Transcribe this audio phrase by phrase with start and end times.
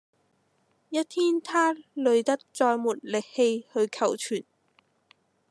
[0.89, 4.43] 一天他累得再沒力氣去求存